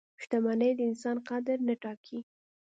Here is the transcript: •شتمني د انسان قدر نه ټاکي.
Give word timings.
•شتمني 0.23 0.71
د 0.77 0.79
انسان 0.89 1.17
قدر 1.29 1.57
نه 1.67 1.75
ټاکي. 1.83 2.19